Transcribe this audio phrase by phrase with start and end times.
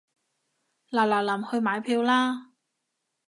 [0.89, 2.53] 嗱嗱臨去買票啦